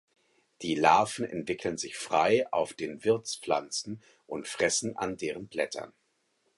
[0.63, 5.93] Die Larven entwickeln sich frei auf den Wirtspflanzen und fressen an deren Blättern.